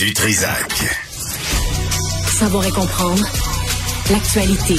Du 0.00 0.14
Trisac. 0.14 0.72
Savoir 2.26 2.64
et 2.64 2.70
comprendre 2.70 3.22
l'actualité. 4.10 4.76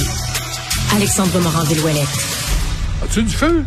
Alexandre 0.96 1.38
Morand-Villouellette. 1.38 2.08
As-tu 3.04 3.22
du 3.22 3.30
feu? 3.30 3.64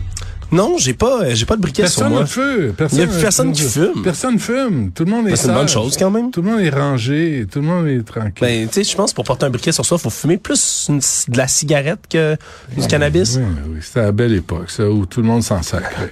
Non, 0.52 0.78
j'ai 0.78 0.94
pas, 0.94 1.24
euh, 1.24 1.32
j'ai 1.36 1.46
pas 1.46 1.56
de 1.56 1.62
briquet 1.62 1.84
Personne 1.84 2.04
sur 2.08 2.10
moi. 2.12 2.74
Personne, 2.78 3.00
Il 3.00 3.00
y 3.00 3.04
a 3.18 3.20
personne 3.22 3.52
qui 3.52 3.64
fume. 3.64 4.04
Personne 4.04 4.40
fume. 4.40 4.92
Tout 4.94 5.04
le 5.06 5.12
monde 5.12 5.28
est 5.28 5.32
Ben, 5.32 5.36
c'est 5.36 5.48
une 5.48 5.54
bonne 5.54 5.68
sage. 5.68 5.74
chose, 5.74 5.98
quand 5.98 6.12
même. 6.12 6.32
Tout 6.32 6.42
le 6.42 6.52
monde 6.52 6.60
est 6.62 6.70
rangé. 6.70 7.46
Tout 7.52 7.60
le 7.62 7.66
monde 7.66 7.88
est 7.88 8.04
tranquille. 8.04 8.34
Ben, 8.42 8.68
tu 8.68 8.74
sais, 8.74 8.84
je 8.90 8.96
pense 8.96 9.12
pour 9.14 9.24
porter 9.26 9.46
un 9.46 9.50
briquet 9.50 9.72
sur 9.72 9.86
soi, 9.86 9.98
faut 9.98 10.10
fumer 10.10 10.38
plus 10.38 10.86
une- 10.90 11.00
de 11.00 11.38
la 11.38 11.48
cigarette 11.48 12.00
que 12.10 12.38
du 12.78 12.88
cannabis. 12.88 13.36
Oui, 13.38 13.44
oui, 13.46 13.72
oui. 13.76 13.80
C'était 13.82 14.00
à 14.02 14.04
la 14.04 14.12
belle 14.12 14.34
époque, 14.34 14.70
ça, 14.70 14.88
où 14.90 15.06
tout 15.06 15.22
le 15.22 15.28
monde 15.28 15.44
s'en 15.44 15.62
sacrait. 15.64 16.12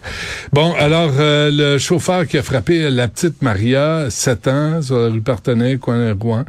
Bon, 0.51 0.73
alors, 0.79 1.11
euh, 1.19 1.49
le 1.51 1.77
chauffeur 1.77 2.27
qui 2.27 2.37
a 2.37 2.43
frappé 2.43 2.89
la 2.89 3.07
petite 3.07 3.41
Maria, 3.41 4.07
7 4.09 4.47
ans, 4.47 4.81
sur 4.81 4.97
la 4.97 5.09
rue 5.09 5.21
Partenay, 5.21 5.77
coin 5.77 6.13
Rouen, 6.19 6.43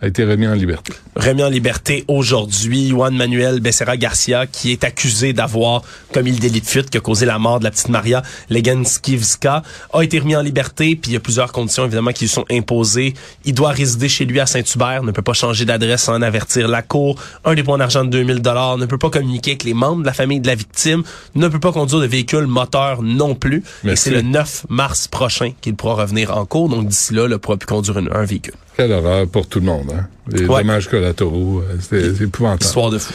a 0.00 0.06
été 0.06 0.24
remis 0.24 0.46
en 0.46 0.54
liberté. 0.54 0.92
Remis 1.16 1.42
en 1.42 1.48
liberté 1.48 2.04
aujourd'hui, 2.06 2.90
Juan 2.90 3.16
Manuel 3.16 3.58
Becerra 3.60 3.96
Garcia, 3.96 4.46
qui 4.46 4.70
est 4.70 4.84
accusé 4.84 5.32
d'avoir 5.32 5.82
commis 6.14 6.30
le 6.30 6.38
délit 6.38 6.60
de 6.60 6.66
fuite 6.66 6.88
qui 6.88 6.98
a 6.98 7.00
causé 7.00 7.26
la 7.28 7.38
mort 7.38 7.60
de 7.60 7.64
la 7.64 7.70
petite 7.70 7.88
Maria 7.88 8.22
Leganskivska, 8.50 9.62
a 9.92 10.02
été 10.02 10.18
remis 10.18 10.36
en 10.36 10.42
liberté, 10.42 10.96
puis 10.96 11.10
il 11.12 11.14
y 11.14 11.16
a 11.16 11.20
plusieurs 11.20 11.52
conditions 11.52 11.84
évidemment 11.84 12.12
qui 12.12 12.24
lui 12.24 12.28
sont 12.28 12.44
imposées. 12.50 13.14
Il 13.44 13.54
doit 13.54 13.70
résider 13.70 14.08
chez 14.08 14.24
lui 14.24 14.40
à 14.40 14.46
Saint-Hubert, 14.46 15.02
ne 15.02 15.12
peut 15.12 15.22
pas 15.22 15.32
changer 15.32 15.64
d'adresse 15.64 16.02
sans 16.02 16.14
en 16.14 16.22
avertir 16.22 16.68
la 16.68 16.82
cour, 16.82 17.16
un 17.44 17.54
dépôt 17.54 17.76
d'argent 17.76 18.04
de 18.04 18.10
2000 18.10 18.40
dollars, 18.40 18.78
ne 18.78 18.86
peut 18.86 18.98
pas 18.98 19.10
communiquer 19.10 19.52
avec 19.52 19.64
les 19.64 19.74
membres 19.74 20.02
de 20.02 20.06
la 20.06 20.12
famille 20.12 20.40
de 20.40 20.46
la 20.46 20.54
victime, 20.54 21.02
ne 21.34 21.48
peut 21.48 21.60
pas 21.60 21.72
conduire 21.72 22.00
de 22.00 22.06
véhicule 22.06 22.46
moteur 22.46 23.02
non 23.02 23.34
plus. 23.34 23.62
Et 23.84 23.96
c'est 23.96 24.10
le 24.10 24.22
9 24.22 24.66
mars 24.68 25.08
prochain 25.08 25.52
qu'il 25.60 25.74
pourra 25.76 25.94
revenir 26.02 26.36
en 26.36 26.44
cours, 26.46 26.68
donc 26.68 26.88
d'ici 26.88 27.14
là, 27.14 27.26
il 27.30 27.38
pourra 27.38 27.56
plus 27.56 27.66
conduire 27.66 27.98
une- 27.98 28.10
un 28.12 28.24
véhicule. 28.24 28.54
Quelle 28.76 28.92
horreur 28.92 29.26
pour 29.28 29.48
tout 29.48 29.58
le 29.60 29.66
monde, 29.66 29.90
hein? 29.92 30.06
Les 30.30 30.46
Ouais. 30.46 30.60
dommages 30.62 30.88
collatéraux, 30.88 31.60
euh, 31.62 31.76
c'est 31.80 32.22
épouvantable. 32.22 32.62
Histoire 32.64 32.90
de 32.90 32.98
fou. 32.98 33.12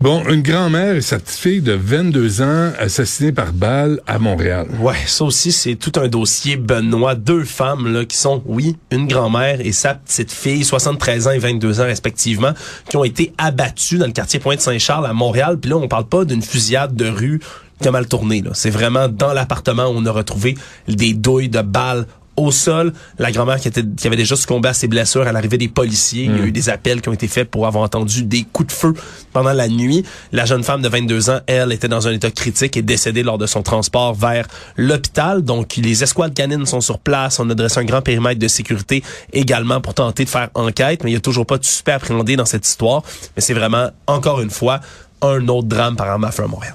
Bon, 0.00 0.22
une 0.28 0.42
grand-mère 0.42 0.94
et 0.94 1.00
sa 1.00 1.18
petite 1.18 1.40
fille 1.40 1.60
de 1.60 1.72
22 1.72 2.40
ans 2.40 2.70
assassinée 2.78 3.32
par 3.32 3.52
balle 3.52 4.00
à 4.06 4.20
Montréal. 4.20 4.68
Ouais, 4.80 4.94
ça 5.06 5.24
aussi, 5.24 5.50
c'est 5.50 5.74
tout 5.74 5.90
un 5.96 6.06
dossier, 6.06 6.56
Benoît. 6.56 7.16
Deux 7.16 7.42
femmes, 7.42 7.92
là, 7.92 8.04
qui 8.04 8.16
sont, 8.16 8.40
oui, 8.46 8.76
une 8.92 9.08
grand-mère 9.08 9.60
et 9.60 9.72
sa 9.72 9.94
petite 9.94 10.30
fille, 10.30 10.62
73 10.62 11.26
ans 11.26 11.32
et 11.32 11.40
22 11.40 11.80
ans 11.80 11.84
respectivement, 11.86 12.52
qui 12.88 12.96
ont 12.96 13.02
été 13.02 13.32
abattues 13.38 13.98
dans 13.98 14.06
le 14.06 14.12
quartier 14.12 14.38
Pointe-Saint-Charles 14.38 15.04
à 15.04 15.12
Montréal. 15.12 15.58
Puis 15.58 15.68
là, 15.68 15.78
on 15.78 15.88
parle 15.88 16.06
pas 16.06 16.24
d'une 16.24 16.42
fusillade 16.42 16.94
de 16.94 17.08
rue 17.08 17.40
qui 17.82 17.88
a 17.88 17.90
mal 17.90 18.06
tourné. 18.06 18.44
C'est 18.54 18.70
vraiment 18.70 19.08
dans 19.08 19.32
l'appartement 19.32 19.88
où 19.88 19.94
on 19.96 20.06
a 20.06 20.12
retrouvé 20.12 20.56
des 20.86 21.12
douilles 21.12 21.48
de 21.48 21.62
balles 21.62 22.06
au 22.38 22.50
sol. 22.50 22.92
La 23.18 23.30
grand-mère 23.30 23.60
qui, 23.60 23.68
était, 23.68 23.84
qui 23.84 24.06
avait 24.06 24.16
déjà 24.16 24.36
succombé 24.36 24.68
à 24.68 24.74
ses 24.74 24.88
blessures 24.88 25.26
à 25.26 25.32
l'arrivée 25.32 25.58
des 25.58 25.68
policiers. 25.68 26.24
Il 26.24 26.36
y 26.36 26.40
a 26.40 26.44
eu 26.44 26.52
des 26.52 26.68
appels 26.68 27.02
qui 27.02 27.08
ont 27.08 27.12
été 27.12 27.28
faits 27.28 27.50
pour 27.50 27.66
avoir 27.66 27.84
entendu 27.84 28.22
des 28.22 28.44
coups 28.44 28.68
de 28.68 28.72
feu 28.72 28.94
pendant 29.32 29.52
la 29.52 29.68
nuit. 29.68 30.04
La 30.32 30.44
jeune 30.44 30.62
femme 30.62 30.80
de 30.80 30.88
22 30.88 31.30
ans, 31.30 31.40
elle, 31.46 31.72
était 31.72 31.88
dans 31.88 32.06
un 32.08 32.12
état 32.12 32.30
critique 32.30 32.76
et 32.76 32.82
décédée 32.82 33.22
lors 33.22 33.38
de 33.38 33.46
son 33.46 33.62
transport 33.62 34.14
vers 34.14 34.46
l'hôpital. 34.76 35.42
Donc, 35.42 35.76
les 35.76 36.02
escouades 36.02 36.34
canines 36.34 36.66
sont 36.66 36.80
sur 36.80 36.98
place. 36.98 37.40
On 37.40 37.50
a 37.50 37.54
dressé 37.54 37.80
un 37.80 37.84
grand 37.84 38.02
périmètre 38.02 38.40
de 38.40 38.48
sécurité 38.48 39.02
également 39.32 39.80
pour 39.80 39.94
tenter 39.94 40.24
de 40.24 40.30
faire 40.30 40.48
enquête. 40.54 41.02
Mais 41.04 41.10
il 41.10 41.14
y 41.14 41.18
a 41.18 41.20
toujours 41.20 41.46
pas 41.46 41.58
de 41.58 41.64
suspect 41.64 41.92
appréhendé 41.92 42.36
dans 42.36 42.46
cette 42.46 42.66
histoire. 42.66 43.02
Mais 43.36 43.42
c'est 43.42 43.54
vraiment, 43.54 43.90
encore 44.06 44.40
une 44.40 44.50
fois, 44.50 44.80
un 45.22 45.48
autre 45.48 45.66
drame 45.66 45.96
par 45.96 46.08
arme 46.08 46.24
à 46.24 46.30
feu 46.30 46.44
à 46.44 46.46
Montréal. 46.46 46.74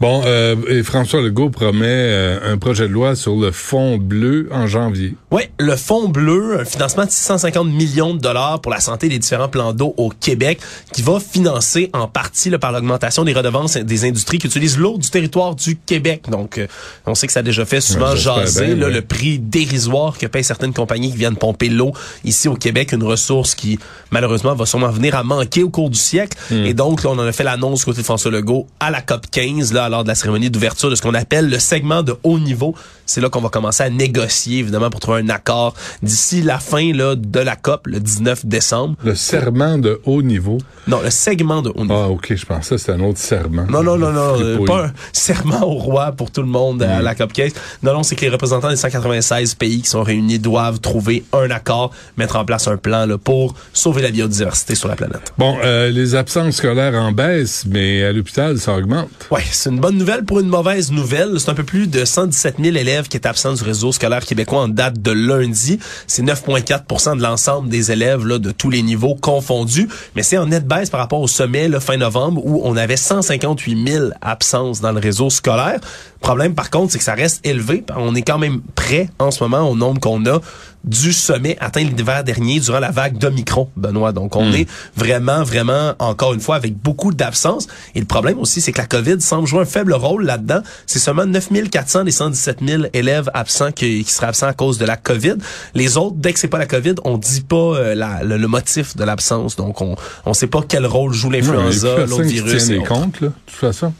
Bon, 0.00 0.22
euh, 0.24 0.56
et 0.68 0.82
François 0.82 1.20
Legault 1.20 1.50
promet 1.50 1.86
euh, 1.88 2.52
un 2.52 2.58
projet 2.58 2.88
de 2.88 2.92
loi 2.92 3.14
sur 3.14 3.36
le 3.36 3.50
fonds 3.50 3.98
bleu 3.98 4.48
en 4.52 4.66
janvier. 4.66 5.14
Oui, 5.30 5.42
le 5.58 5.76
Fonds 5.76 6.08
bleu, 6.08 6.60
un 6.60 6.64
financement 6.64 7.04
de 7.04 7.10
650 7.10 7.68
millions 7.68 8.14
de 8.14 8.20
dollars 8.20 8.60
pour 8.60 8.72
la 8.72 8.80
santé 8.80 9.08
des 9.08 9.18
différents 9.18 9.48
plans 9.48 9.72
d'eau 9.72 9.94
au 9.96 10.08
Québec, 10.08 10.60
qui 10.92 11.02
va 11.02 11.20
financer 11.20 11.90
en 11.92 12.08
partie 12.08 12.50
là, 12.50 12.58
par 12.58 12.72
l'augmentation 12.72 13.24
des 13.24 13.32
redevances 13.32 13.76
des 13.76 14.04
industries 14.04 14.38
qui 14.38 14.46
utilisent 14.46 14.78
l'eau 14.78 14.98
du 14.98 15.08
territoire 15.10 15.54
du 15.54 15.76
Québec. 15.76 16.24
Donc, 16.28 16.58
euh, 16.58 16.66
on 17.06 17.14
sait 17.14 17.26
que 17.26 17.32
ça 17.32 17.40
a 17.40 17.42
déjà 17.42 17.64
fait 17.64 17.80
souvent 17.80 18.10
Ouais, 18.10 18.16
jaser 18.16 18.66
bien, 18.66 18.76
là, 18.76 18.86
ouais. 18.86 18.92
le 18.92 19.02
prix 19.02 19.38
dérisoire 19.38 20.18
que 20.18 20.26
payent 20.26 20.44
certaines 20.44 20.72
compagnies 20.72 21.10
qui 21.10 21.18
viennent 21.18 21.36
pomper 21.36 21.68
l'eau 21.68 21.92
ici 22.24 22.48
au 22.48 22.54
Québec, 22.54 22.92
une 22.92 23.04
ressource 23.04 23.54
qui 23.54 23.78
malheureusement 24.10 24.54
va 24.54 24.66
sûrement 24.66 24.90
venir 24.90 25.14
à 25.14 25.22
manquer 25.22 25.62
au 25.62 25.70
cours 25.70 25.90
du 25.90 25.98
siècle. 25.98 26.36
Hmm. 26.50 26.64
Et 26.64 26.74
donc, 26.74 27.04
là, 27.04 27.10
on 27.10 27.18
en 27.18 27.26
a 27.26 27.32
fait 27.32 27.44
l'annonce 27.44 27.84
côté 27.84 28.00
de 28.00 28.04
François 28.04 28.30
Legault 28.30 28.66
à 28.80 28.90
la 28.90 29.00
COP 29.02 29.26
15, 29.30 29.59
là, 29.72 29.88
lors 29.88 30.02
de 30.02 30.08
la 30.08 30.14
cérémonie 30.14 30.50
d'ouverture 30.50 30.90
de 30.90 30.94
ce 30.94 31.02
qu'on 31.02 31.14
appelle 31.14 31.48
le 31.48 31.58
segment 31.58 32.02
de 32.02 32.14
haut 32.22 32.38
niveau. 32.38 32.74
C'est 33.06 33.20
là 33.20 33.28
qu'on 33.28 33.40
va 33.40 33.48
commencer 33.48 33.82
à 33.82 33.90
négocier, 33.90 34.58
évidemment, 34.60 34.88
pour 34.88 35.00
trouver 35.00 35.20
un 35.20 35.28
accord 35.30 35.74
d'ici 36.02 36.42
la 36.42 36.58
fin 36.60 36.92
là, 36.92 37.16
de 37.16 37.40
la 37.40 37.56
COP, 37.56 37.88
le 37.88 37.98
19 37.98 38.46
décembre. 38.46 38.94
Le 39.02 39.14
serment 39.16 39.78
de 39.78 40.00
haut 40.04 40.22
niveau? 40.22 40.58
Non, 40.86 41.00
le 41.02 41.10
segment 41.10 41.60
de 41.60 41.70
haut 41.74 41.82
niveau. 41.82 41.94
Ah, 41.94 42.08
OK, 42.08 42.32
je 42.34 42.46
pensais 42.46 42.76
que 42.76 42.80
c'était 42.80 42.92
un 42.92 43.00
autre 43.00 43.18
serment. 43.18 43.66
Non, 43.68 43.82
non, 43.82 43.96
non, 43.98 44.12
non, 44.12 44.40
euh, 44.40 44.64
pas 44.64 44.86
un 44.86 44.92
serment 45.12 45.62
au 45.64 45.74
roi 45.74 46.12
pour 46.12 46.30
tout 46.30 46.40
le 46.42 46.46
monde 46.46 46.78
Mm. 46.80 46.82
à 46.82 47.02
la 47.02 47.14
COP 47.16 47.32
15. 47.32 47.52
Non, 47.82 47.94
non, 47.94 48.02
c'est 48.04 48.14
que 48.14 48.20
les 48.20 48.28
représentants 48.30 48.70
des 48.70 48.76
196 48.76 49.54
pays 49.54 49.82
qui 49.82 49.88
sont 49.88 50.02
réunis 50.04 50.38
doivent 50.38 50.78
trouver 50.78 51.24
un 51.32 51.50
accord, 51.50 51.90
mettre 52.16 52.36
en 52.36 52.44
place 52.44 52.68
un 52.68 52.76
plan 52.76 53.06
là, 53.06 53.18
pour 53.18 53.54
sauver 53.72 54.02
la 54.02 54.10
biodiversité 54.10 54.74
sur 54.76 54.88
la 54.88 54.94
planète. 54.96 55.32
Bon, 55.36 55.56
euh, 55.64 55.90
les 55.90 56.14
absences 56.14 56.56
scolaires 56.56 56.94
en 56.94 57.10
baisse, 57.12 57.64
mais 57.68 58.04
à 58.04 58.12
l'hôpital, 58.12 58.58
ça 58.58 58.74
augmente. 58.76 59.08
Ouais, 59.30 59.42
c'est 59.52 59.70
une 59.70 59.80
bonne 59.80 59.96
nouvelle 59.96 60.24
pour 60.24 60.40
une 60.40 60.48
mauvaise 60.48 60.92
nouvelle. 60.92 61.38
C'est 61.38 61.50
un 61.50 61.54
peu 61.54 61.64
plus 61.64 61.86
de 61.86 62.04
117 62.04 62.56
000 62.60 62.76
élèves 62.76 63.08
qui 63.08 63.16
étaient 63.16 63.28
absents 63.28 63.54
du 63.54 63.62
réseau 63.62 63.92
scolaire 63.92 64.24
québécois 64.24 64.60
en 64.60 64.68
date 64.68 65.00
de 65.00 65.10
lundi. 65.10 65.78
C'est 66.06 66.22
9,4% 66.22 67.16
de 67.16 67.22
l'ensemble 67.22 67.68
des 67.68 67.92
élèves 67.92 68.24
de 68.26 68.50
tous 68.52 68.70
les 68.70 68.82
niveaux 68.82 69.14
confondus. 69.14 69.88
Mais 70.16 70.22
c'est 70.22 70.38
en 70.38 70.46
nette 70.46 70.66
baisse 70.66 70.90
par 70.90 71.00
rapport 71.00 71.20
au 71.20 71.28
sommet 71.28 71.68
fin 71.80 71.96
novembre 71.96 72.42
où 72.44 72.60
on 72.64 72.76
avait 72.76 72.96
158 72.96 73.88
000 73.88 74.06
absences 74.20 74.80
dans 74.80 74.92
le 74.92 75.00
réseau 75.00 75.30
scolaire. 75.30 75.80
Problème 76.20 76.54
par 76.54 76.70
contre, 76.70 76.92
c'est 76.92 76.98
que 76.98 77.04
ça 77.04 77.14
reste 77.14 77.44
élevé. 77.46 77.84
On 77.96 78.14
est 78.14 78.22
quand 78.22 78.38
même 78.38 78.60
prêt 78.74 79.08
en 79.18 79.30
ce 79.30 79.42
moment 79.42 79.68
au 79.68 79.76
nombre 79.76 80.00
qu'on 80.00 80.24
a 80.26 80.40
du 80.84 81.12
sommet 81.12 81.56
atteint 81.60 81.82
l'hiver 81.82 82.24
dernier 82.24 82.58
durant 82.58 82.78
la 82.80 82.90
vague 82.90 83.18
d'Omicron, 83.18 83.68
Benoît. 83.76 84.12
Donc, 84.12 84.34
on 84.36 84.50
est 84.52 84.66
vraiment, 84.96 85.42
vraiment, 85.42 85.92
encore 85.98 86.32
une 86.32 86.40
fois, 86.40 86.56
avec 86.56 86.74
beaucoup 86.76 87.12
d'absence. 87.12 87.66
Et 87.94 88.00
le 88.00 88.06
problème 88.06 88.38
aussi, 88.38 88.60
c'est 88.62 88.72
que 88.72 88.78
la 88.80 88.86
COVID 88.86 89.20
semble 89.20 89.46
jouer 89.46 89.60
un 89.60 89.64
faible 89.66 89.92
rôle 89.92 90.24
là-dedans. 90.24 90.60
C'est 90.86 90.98
seulement 90.98 91.26
9400 91.26 92.04
des 92.04 92.10
117 92.10 92.58
000 92.66 92.82
élèves 92.94 93.30
absents 93.34 93.72
qui, 93.72 94.04
qui 94.04 94.10
seraient 94.12 94.28
absents 94.28 94.46
à 94.46 94.54
cause 94.54 94.78
de 94.78 94.86
la 94.86 94.96
COVID. 94.96 95.34
Les 95.74 95.96
autres, 95.98 96.16
dès 96.16 96.32
que 96.32 96.38
c'est 96.38 96.48
pas 96.48 96.58
la 96.58 96.66
COVID, 96.66 96.94
on 97.04 97.18
dit 97.18 97.42
pas 97.42 97.56
euh, 97.56 97.94
la- 97.94 98.22
le, 98.24 98.38
le 98.38 98.48
motif 98.48 98.96
de 98.96 99.04
l'absence. 99.04 99.56
Donc, 99.56 99.80
on 99.82 99.96
on 100.24 100.32
sait 100.34 100.46
pas 100.46 100.60
quel 100.66 100.86
rôle 100.86 101.12
joue 101.12 101.30
l'influenza, 101.30 102.06
l'autre 102.06 102.22
qui 102.24 102.34
virus. 102.34 102.66
tient 102.66 102.76
et 102.80 102.84
comptes, 102.84 103.20
là, 103.20 103.28
de 103.28 103.32
toute 103.46 103.56
façon. 103.56 103.92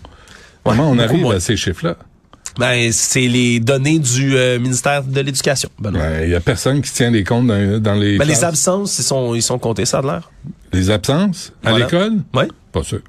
Comment 0.64 0.90
on 0.90 0.98
arrive 0.98 1.22
moins. 1.22 1.36
à 1.36 1.40
ces 1.40 1.56
chiffres-là? 1.56 1.96
Ben, 2.58 2.90
c'est 2.92 3.28
les 3.28 3.60
données 3.60 3.98
du 3.98 4.36
euh, 4.36 4.58
ministère 4.58 5.02
de 5.04 5.20
l'Éducation. 5.20 5.68
Ben, 5.78 5.92
Il 6.24 6.30
y 6.30 6.34
a 6.34 6.40
personne 6.40 6.82
qui 6.82 6.92
tient 6.92 7.10
des 7.10 7.24
comptes 7.24 7.46
dans, 7.46 7.78
dans 7.80 7.94
les 7.94 8.18
Ben, 8.18 8.26
les 8.26 8.44
absences, 8.44 8.98
ils 8.98 9.02
sont, 9.04 9.34
ils 9.34 9.42
sont 9.42 9.58
comptés, 9.58 9.84
ça 9.86 9.98
a 9.98 10.02
l'air. 10.02 10.30
Les 10.72 10.90
absences? 10.90 11.52
À 11.64 11.70
Voilà. 11.70 11.84
l'école? 11.86 12.12
Oui. 12.34 12.44
Pas 12.72 12.82
sûr. 12.82 13.00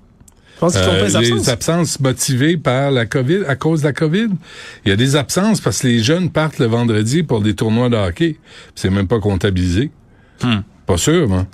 Je 0.55 0.59
pense 0.59 0.73
qu'ils 0.73 0.81
Euh, 0.83 0.99
pas 0.99 1.05
les 1.07 1.15
absences. 1.15 1.39
les 1.45 1.49
absences 1.49 1.99
motivées 1.99 2.57
par 2.57 2.91
la 2.91 3.05
COVID, 3.07 3.45
à 3.47 3.55
cause 3.55 3.81
de 3.81 3.87
la 3.87 3.93
COVID. 3.93 4.27
Il 4.85 4.89
y 4.89 4.91
a 4.91 4.95
des 4.95 5.15
absences 5.15 5.59
parce 5.59 5.79
que 5.79 5.87
les 5.87 6.03
jeunes 6.03 6.29
partent 6.29 6.59
le 6.59 6.67
vendredi 6.67 7.23
pour 7.23 7.41
des 7.41 7.55
tournois 7.55 7.89
de 7.89 7.95
hockey. 7.97 8.37
C'est 8.75 8.91
même 8.91 9.07
pas 9.07 9.19
comptabilisé. 9.19 9.89
Hmm. 10.43 10.59
Pas 10.85 10.97
sûr, 10.97 11.27
moi. 11.27 11.45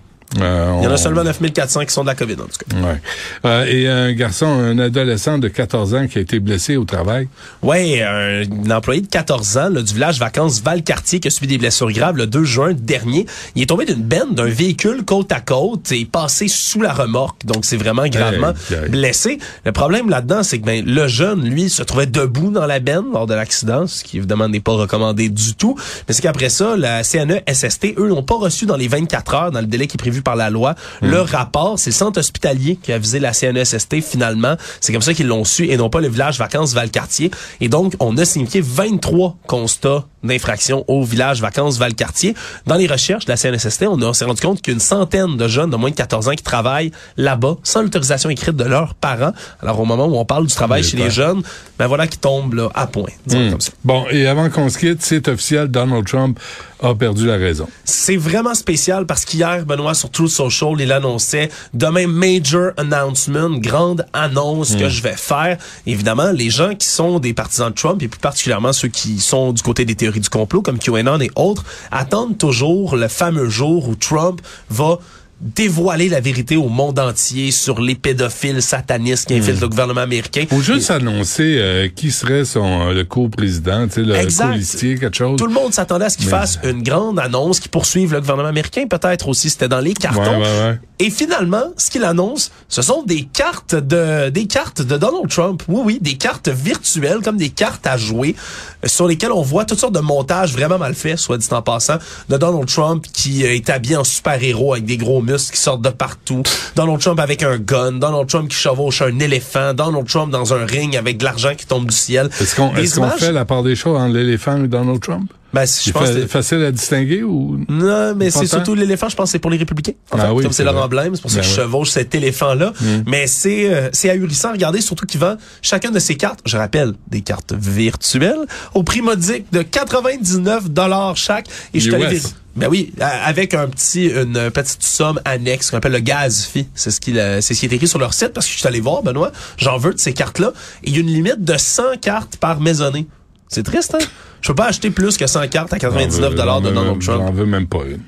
Euh, 0.42 0.74
Il 0.80 0.84
y 0.84 0.88
en 0.88 0.92
on- 0.92 0.94
a 0.94 0.98
seulement 0.98 1.24
9400 1.24 1.86
qui 1.86 1.94
sont 1.94 2.02
de 2.02 2.08
la 2.08 2.16
COVID, 2.16 2.34
en 2.34 2.46
tout 2.46 2.60
cas. 2.70 2.76
Ouais. 2.78 3.02
Euh, 3.46 3.66
et 3.66 3.88
un 3.88 4.12
garçon, 4.14 4.46
un 4.46 4.78
adolescent 4.78 5.38
de 5.38 5.48
14 5.48 5.94
ans 5.96 6.06
qui 6.08 6.18
a 6.18 6.22
été 6.22 6.40
blessé 6.40 6.76
au 6.76 6.84
travail. 6.84 7.30
Ouais, 7.62 8.02
un, 8.04 8.44
employé 8.72 9.02
de 9.02 9.08
14 9.08 9.58
ans 9.58 9.70
là, 9.70 9.82
du 9.82 9.94
village 9.94 10.20
vacances 10.20 10.62
Valcartier 10.62 11.20
qui 11.20 11.30
a 11.30 11.32
subi 11.32 11.48
des 11.48 11.58
blessures 11.58 11.92
graves 11.92 12.18
le 12.18 12.28
2 12.28 12.44
juin 12.44 12.74
dernier. 12.74 13.26
Il 13.56 13.62
est 13.64 13.68
tombé 13.68 13.86
d'une 13.86 14.04
benne 14.04 14.34
d'un 14.36 14.46
véhicule 14.46 15.04
côte 15.06 15.32
à 15.32 15.40
côte 15.40 15.92
et 15.92 16.06
passé 16.06 16.48
sous 16.50 16.82
la 16.82 16.94
remorque. 16.94 17.46
Donc, 17.46 17.64
c'est 17.66 17.78
vraiment 17.78 18.06
gravement 18.08 18.54
blessé. 18.90 19.40
Le 19.66 19.72
problème 19.72 20.10
là-dedans, 20.10 20.44
c'est 20.44 20.60
que 20.60 20.66
ben, 20.66 20.84
le 20.86 21.08
jeune, 21.08 21.44
lui, 21.48 21.70
se 21.70 21.84
trouvait 21.84 22.06
debout 22.06 22.52
dans 22.52 22.66
la 22.66 22.80
benne 22.80 23.06
lors 23.14 23.28
de 23.28 23.34
l'accident, 23.34 23.88
ce 23.88 24.04
qui 24.04 24.18
évidemment 24.18 24.50
n'est 24.50 24.60
pas 24.60 24.74
recommandé 24.74 25.30
du 25.30 25.56
tout. 25.56 25.76
Mais 26.08 26.14
c'est 26.14 26.22
qu'après 26.22 26.50
ça, 26.50 26.76
la 26.78 27.02
E 27.02 27.04
CNE 27.04 27.42
SST, 27.48 27.96
eux, 27.98 28.10
n'ont 28.10 28.24
pas 28.24 28.36
reçu 28.36 28.66
dans 28.66 28.76
les 28.78 28.88
24 28.88 29.34
heures, 29.34 29.52
dans 29.52 29.62
le 29.62 29.68
délai 29.68 29.88
qui 29.88 29.96
est 29.96 29.98
prévu 29.98 30.17
par 30.22 30.36
la 30.36 30.50
loi, 30.50 30.76
Hmm. 31.02 31.08
le 31.10 31.22
rapport. 31.22 31.78
C'est 31.80 31.90
le 31.92 31.96
centre 31.96 32.20
hospitalier 32.20 32.78
qui 32.82 32.92
a 32.94 32.98
visé 32.98 33.20
la 33.20 33.32
E 33.32 33.34
CNESST 33.34 34.02
finalement. 34.02 34.56
C'est 34.82 34.94
comme 34.94 35.02
ça 35.02 35.14
qu'ils 35.14 35.28
l'ont 35.28 35.44
su 35.46 35.68
et 35.70 35.78
non 35.78 35.90
pas 35.90 36.00
le 36.02 36.08
village 36.10 36.38
vacances 36.38 36.74
Valcartier. 36.74 37.32
Et 37.62 37.70
donc, 37.70 37.94
on 38.00 38.18
a 38.18 38.26
signifié 38.26 38.62
23 38.62 39.36
constats 39.48 40.06
d'infraction 40.24 40.84
au 40.88 41.04
village 41.04 41.42
vacances 41.42 41.78
Valcartier. 41.78 42.34
Dans 42.66 42.76
les 42.76 42.88
recherches 42.88 43.26
de 43.26 43.32
la 43.32 43.38
CNSST, 43.38 43.84
on, 43.88 44.02
a- 44.02 44.06
on 44.06 44.14
s'est 44.14 44.26
rendu 44.26 44.42
compte 44.42 44.62
qu'une 44.62 44.80
centaine 44.80 45.38
de 45.38 45.48
jeunes 45.48 45.70
de 45.70 45.76
moins 45.78 45.90
de 45.92 45.96
14 45.96 46.28
ans 46.28 46.32
qui 46.34 46.44
travaillent 46.44 46.92
là-bas 47.18 47.58
sans 47.64 47.82
l'autorisation 47.84 48.30
écrite 48.30 48.56
de 48.56 48.64
leurs 48.66 48.94
parents. 48.96 49.32
Alors, 49.62 49.80
au 49.80 49.86
moment 49.86 50.06
où 50.08 50.16
on 50.18 50.26
parle 50.26 50.48
du 50.48 50.54
travail 50.54 50.84
chez 50.84 50.98
les 50.98 51.10
jeunes, 51.12 51.44
ben 51.80 51.88
voilà 51.88 52.08
qui 52.08 52.18
tombe 52.18 52.54
là, 52.56 52.70
à 52.74 52.88
point. 52.88 53.10
Hmm. 53.28 53.52
comme 53.52 53.62
ça. 53.62 53.72
Bon, 53.86 54.06
et 54.10 54.28
avant 54.28 54.50
qu'on 54.50 54.70
se 54.70 54.78
quitte, 54.78 55.02
c'est 55.02 55.28
officiel, 55.28 55.68
Donald 55.68 56.06
Trump 56.06 56.40
a 56.82 56.94
perdu 56.94 57.26
la 57.28 57.38
raison. 57.38 57.68
C'est 57.86 58.18
vraiment 58.18 58.54
spécial 58.54 59.06
parce 59.06 59.24
qu'hier, 59.26 59.66
Benoît, 59.66 59.94
sur 59.94 60.07
Truth 60.10 60.30
Social, 60.30 60.76
il 60.80 60.92
annonçait 60.92 61.50
demain 61.74 62.08
major 62.08 62.72
announcement, 62.78 63.50
grande 63.50 64.06
annonce 64.14 64.76
que 64.76 64.90
je 64.90 65.02
vais 65.02 65.16
faire. 65.16 65.58
Évidemment, 65.86 66.32
les 66.32 66.50
gens 66.50 66.76
qui 66.76 66.88
sont 66.88 67.20
des 67.20 67.34
partisans 67.34 67.70
de 67.70 67.76
Trump 67.76 68.02
et 68.02 68.08
plus 68.08 68.20
particulièrement 68.20 68.74
ceux 68.74 68.88
qui 68.88 69.20
sont 69.20 69.54
du 69.54 69.62
côté 69.62 69.86
des 69.86 69.96
théories 69.96 70.20
du 70.20 70.30
complot 70.30 70.62
comme 70.62 70.80
QAnon 70.80 71.20
et 71.20 71.32
autres 71.36 71.64
attendent 71.92 72.38
toujours 72.38 72.96
le 72.96 73.08
fameux 73.08 73.50
jour 73.50 73.88
où 73.88 73.96
Trump 73.96 74.42
va 74.70 75.00
dévoiler 75.40 76.10
la 76.10 76.20
vérité 76.20 76.56
au 76.56 76.68
monde 76.68 76.98
entier 77.00 77.52
sur 77.52 77.80
les 77.80 77.96
pédophiles 77.96 78.62
satanistes 78.62 79.28
qui 79.28 79.36
infiltrent 79.36 79.62
le 79.62 79.70
gouvernement 79.70 80.02
américain. 80.02 80.46
Faut 80.50 80.62
juste 80.62 80.90
annoncer 80.90 81.58
euh, 81.60 81.88
qui 81.96 82.12
serait 82.12 82.44
son 82.46 82.90
euh, 82.90 82.94
le 82.94 83.04
co-président, 83.04 83.88
tu 83.88 83.94
sais, 83.96 84.02
le 84.02 84.16
colistier, 84.36 84.98
quelque 84.98 85.16
chose. 85.16 85.38
Tout 85.38 85.46
le 85.46 85.54
monde 85.54 85.74
s'attendait 85.74 86.06
à 86.06 86.10
ce 86.10 86.18
qu'il 86.18 86.26
Mais- 86.26 86.32
fasse 86.32 86.60
une 86.64 86.82
grande 86.82 87.20
annonce 87.20 87.60
qui 87.60 87.70
poursuive 87.70 88.14
le 88.14 88.22
gouvernement 88.22 88.50
américain. 88.50 88.86
Peut-être 88.88 89.28
aussi, 89.28 89.50
c'était 89.50 89.68
dans 89.68 89.80
les 89.80 89.94
cartons. 89.94 90.22
Ouais, 90.22 90.38
ouais, 90.38 90.70
ouais. 90.70 90.80
Et 91.00 91.12
finalement, 91.12 91.66
ce 91.78 91.92
qu'il 91.92 92.04
annonce, 92.04 92.52
ce 92.70 92.82
sont 92.82 93.04
des 93.04 93.24
cartes 93.26 93.76
de 93.76 94.30
des 94.30 94.48
cartes 94.48 94.82
de 94.82 94.98
Donald 94.98 95.30
Trump. 95.30 95.62
Oui, 95.68 95.82
oui, 95.86 96.00
des 96.02 96.16
cartes 96.16 96.50
virtuelles, 96.50 97.20
comme 97.24 97.38
des 97.38 97.50
cartes 97.50 97.86
à 97.86 97.98
jouer, 97.98 98.36
euh, 98.84 98.88
sur 98.88 99.08
lesquelles 99.08 99.32
on 99.32 99.44
voit 99.44 99.64
toutes 99.66 99.78
sortes 99.78 99.94
de 99.94 100.00
montages 100.00 100.54
vraiment 100.54 100.80
mal 100.80 100.96
faits, 100.96 101.20
soit 101.20 101.38
dit 101.38 101.48
en 101.52 101.62
passant, 101.62 101.98
de 102.30 102.38
Donald 102.38 102.66
Trump 102.68 103.06
qui 103.14 103.46
euh, 103.46 103.54
est 103.54 103.70
habillé 103.70 103.96
en 103.96 104.04
super-héros 104.04 104.74
avec 104.74 104.86
des 104.86 104.98
gros 104.98 105.22
muscles 105.22 105.56
qui 105.56 105.62
sortent 105.62 105.84
de 105.84 105.90
partout. 105.90 106.42
Donald 106.76 107.00
Trump 107.00 107.20
avec 107.20 107.44
un 107.44 107.58
gun. 107.58 107.92
Donald 107.94 108.28
Trump 108.28 108.50
qui 108.50 108.56
chevauche 108.58 109.04
un 109.04 109.20
éléphant. 109.20 109.76
Donald 109.76 110.08
Trump 110.08 110.32
dans 110.32 110.54
un 110.56 110.66
ring 110.66 110.98
avec 110.98 111.18
de 111.18 111.26
l'argent 111.26 111.54
qui 111.56 111.68
tombe 111.68 111.86
du 111.86 111.96
ciel. 111.96 112.30
Est-ce 112.42 112.56
qu'on 112.56 112.72
images- 112.76 113.20
fait 113.20 113.32
la 113.32 113.46
part 113.46 113.62
des 113.62 113.76
choses 113.76 114.00
entre 114.00 114.14
l'éléphant 114.16 114.64
et 114.64 114.68
Donald 114.68 115.00
Trump? 115.00 115.32
Ben, 115.54 115.66
je 115.66 115.92
pense 115.92 116.08
fa- 116.10 116.14
que 116.14 116.28
facile 116.28 116.64
à 116.64 116.72
distinguer 116.72 117.24
ou 117.24 117.58
Non, 117.70 118.14
mais 118.16 118.30
c'est 118.30 118.46
surtout 118.48 118.76
l'éléphant, 118.76 119.08
je 119.10 119.16
pense 119.16 119.30
que 119.30 119.32
c'est 119.32 119.40
pour 119.40 119.50
les 119.50 119.58
républicains. 119.58 119.94
En 120.12 120.18
Ah 120.20 120.26
fait, 120.28 120.32
oui, 120.32 120.44
comme 120.44 120.52
c'est 120.52 120.64
leur 120.66 120.78
emblème, 120.78 121.16
c'est 121.16 121.22
pour 121.22 121.32
ça 121.32 121.38
Ben 121.38 121.44
qu'ils 121.44 121.52
ouais. 121.58 121.64
chevauchent 121.64 121.90
cet 121.92 122.14
éléphant-là. 122.16 122.74
Mais 123.06 123.28
c'est 123.28 123.74
euh, 123.74 123.90
c'est 123.94 124.10
ahurissant. 124.10 124.52
Regardez, 124.52 124.82
surtout 124.82 125.06
qu'ils 125.06 125.20
vendent 125.22 125.38
chacune 125.62 125.92
de 125.92 126.00
ces 126.00 126.16
cartes, 126.16 126.40
je 126.46 126.58
rappelle, 126.58 126.94
des 127.08 127.22
cartes 127.22 127.54
virtuelles, 127.54 128.46
au 128.74 128.84
prix 128.84 129.02
modique 129.02 129.46
de 129.54 129.62
99 129.62 130.70
dollars 130.70 131.16
chaque. 131.18 131.48
Et 131.74 131.80
je 131.80 131.92
vérifier. 131.92 132.30
Ben 132.56 132.68
oui, 132.70 132.92
avec 133.00 133.54
un 133.54 133.68
petit, 133.68 134.08
une 134.08 134.50
petite 134.50 134.82
somme 134.82 135.22
annexe 135.26 135.70
qu'on 135.70 135.78
appelle 135.78 135.92
le 135.92 136.00
gaz 136.00 136.44
fee. 136.44 136.68
C'est 136.74 136.90
ce 136.90 137.00
qui, 137.00 137.14
c'est 137.14 137.42
ce 137.54 137.60
qui 137.60 137.68
est 137.68 137.74
écrit 137.74 137.88
sur 137.88 138.00
leur 138.00 138.16
site 138.16 138.30
parce 138.34 138.48
que 138.48 138.52
je 138.54 138.58
suis 138.58 138.68
allé 138.68 138.80
voir, 138.80 139.04
Benoît, 139.04 139.32
j'en 139.58 139.78
veux 139.78 139.94
de 139.94 140.00
ces 140.00 140.12
cartes-là. 140.14 140.54
Et 140.84 140.90
il 140.90 140.94
y 140.96 140.98
a 140.98 141.02
une 141.02 141.08
limite 141.14 141.44
de 141.44 141.56
100 141.56 141.98
cartes 142.02 142.38
par 142.38 142.60
maisonnée. 142.60 143.06
C'est 143.48 143.62
triste, 143.64 143.96
hein? 143.96 144.04
Je 144.48 144.54
peux 144.54 144.56
pas 144.56 144.68
acheter 144.68 144.92
plus 144.92 145.18
que 145.18 145.28
100 145.28 145.50
cartes 145.50 145.74
à 145.74 145.78
99 145.78 146.34
dollars 146.34 146.62
de 146.62 146.70
Donald 146.70 147.02
Trump. 147.02 147.20
J'en 147.20 147.32
veux 147.34 147.46
même 147.46 147.68
pas 147.68 147.80
une. 147.86 148.00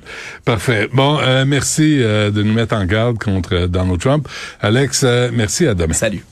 Parfait. 0.42 0.88
Bon, 0.90 1.18
euh, 1.20 1.44
merci 1.46 1.98
euh, 2.00 2.30
de 2.30 2.42
nous 2.42 2.54
mettre 2.54 2.74
en 2.74 2.86
garde 2.86 3.18
contre 3.18 3.54
euh, 3.54 3.66
Donald 3.66 4.00
Trump. 4.00 4.26
Alex, 4.62 5.02
euh, 5.04 5.28
merci 5.34 5.66
à 5.66 5.74
demain. 5.74 5.92
Salut. 5.92 6.24